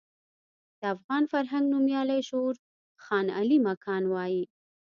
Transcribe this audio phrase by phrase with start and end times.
[0.79, 2.55] د افغان فرهنګ نومیالی شعور
[3.03, 4.43] خان علين مکان وايي.